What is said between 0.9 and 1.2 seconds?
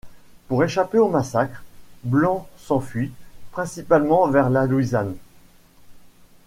au